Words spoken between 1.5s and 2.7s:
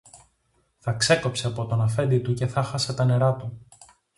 τον αφέντη του και